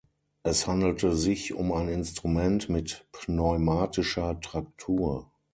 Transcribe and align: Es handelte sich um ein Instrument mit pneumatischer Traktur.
Es 0.41 0.65
handelte 0.65 1.15
sich 1.15 1.53
um 1.53 1.71
ein 1.71 1.87
Instrument 1.87 2.69
mit 2.69 3.05
pneumatischer 3.11 4.39
Traktur. 4.41 5.29